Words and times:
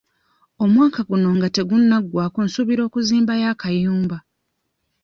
Omwaka 0.63 0.99
guno 1.09 1.29
nga 1.37 1.47
tegunnaggwako 1.55 2.37
nsuubira 2.45 2.81
okuzimbayo 2.87 3.45
akayumba. 3.53 4.17